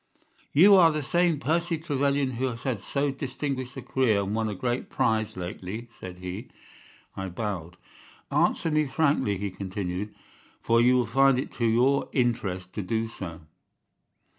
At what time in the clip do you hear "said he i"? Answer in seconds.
5.99-7.29